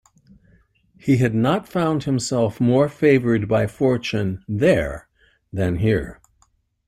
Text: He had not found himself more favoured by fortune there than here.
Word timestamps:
He 0.99 1.17
had 1.17 1.35
not 1.35 1.67
found 1.69 2.05
himself 2.05 2.59
more 2.59 2.89
favoured 2.89 3.47
by 3.47 3.67
fortune 3.67 4.43
there 4.47 5.07
than 5.53 5.75
here. 5.77 6.19